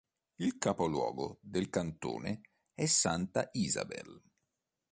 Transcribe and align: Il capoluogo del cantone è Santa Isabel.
Il 0.37 0.57
capoluogo 0.57 1.37
del 1.43 1.69
cantone 1.69 2.41
è 2.73 2.87
Santa 2.87 3.49
Isabel. 3.51 4.19